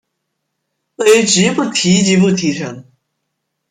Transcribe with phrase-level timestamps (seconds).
[0.95, 2.85] 位于吉布提吉布提城。